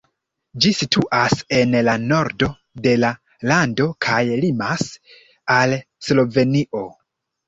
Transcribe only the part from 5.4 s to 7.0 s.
al Slovenio.